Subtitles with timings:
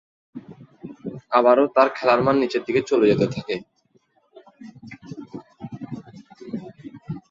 [1.31, 3.55] আবারো তার খেলার মান নিচেরদিকে চলে যেতে থাকে।